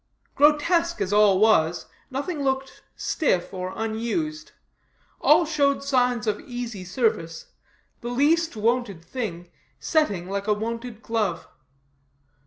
[0.33, 4.51] Grotesque as all was, nothing looked stiff or unused;
[5.19, 7.45] all showed signs of easy service,
[7.99, 11.47] the least wonted thing setting like a wonted glove.